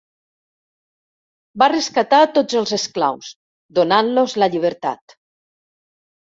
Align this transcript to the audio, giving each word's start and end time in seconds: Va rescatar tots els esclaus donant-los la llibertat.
Va 1.63 1.67
rescatar 1.73 2.21
tots 2.37 2.57
els 2.61 2.73
esclaus 2.79 3.29
donant-los 3.81 4.35
la 4.45 4.49
llibertat. 4.57 5.17